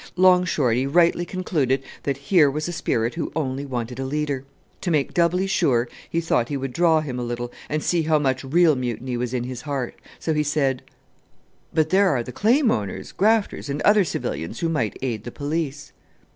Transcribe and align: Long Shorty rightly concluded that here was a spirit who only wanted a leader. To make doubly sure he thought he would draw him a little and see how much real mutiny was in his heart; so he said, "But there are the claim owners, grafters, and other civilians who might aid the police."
Long 0.15 0.45
Shorty 0.45 0.87
rightly 0.87 1.25
concluded 1.25 1.83
that 2.01 2.17
here 2.17 2.49
was 2.49 2.67
a 2.67 2.71
spirit 2.71 3.13
who 3.13 3.31
only 3.35 3.67
wanted 3.67 3.99
a 3.99 4.03
leader. 4.03 4.45
To 4.81 4.89
make 4.89 5.13
doubly 5.13 5.45
sure 5.45 5.87
he 6.09 6.19
thought 6.19 6.49
he 6.49 6.57
would 6.57 6.73
draw 6.73 7.01
him 7.01 7.19
a 7.19 7.23
little 7.23 7.51
and 7.69 7.83
see 7.83 8.01
how 8.01 8.17
much 8.17 8.43
real 8.43 8.75
mutiny 8.75 9.15
was 9.15 9.31
in 9.31 9.43
his 9.43 9.61
heart; 9.61 9.93
so 10.17 10.33
he 10.33 10.41
said, 10.41 10.81
"But 11.71 11.91
there 11.91 12.09
are 12.09 12.23
the 12.23 12.31
claim 12.31 12.71
owners, 12.71 13.11
grafters, 13.11 13.69
and 13.69 13.79
other 13.83 14.03
civilians 14.03 14.61
who 14.61 14.69
might 14.69 14.97
aid 15.03 15.23
the 15.23 15.29
police." 15.29 15.91